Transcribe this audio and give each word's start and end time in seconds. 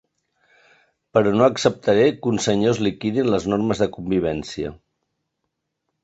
Però 1.17 1.33
no 1.33 1.43
acceptaré 1.47 2.07
que 2.21 2.31
uns 2.31 2.47
senyors 2.49 2.79
liquidin 2.87 3.29
les 3.33 3.45
normes 3.53 3.83
de 3.83 3.89
convivència. 3.97 4.73